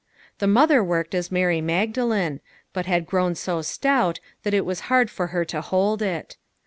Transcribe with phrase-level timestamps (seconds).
[0.39, 2.39] The mother worked as Mary Magdalene,
[2.73, 6.37] but had grown so stout that it was hard for her to hold it.